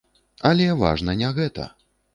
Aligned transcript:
Але 0.51 0.67
важна 0.81 1.17
не 1.23 1.29
гэта. 1.39 1.73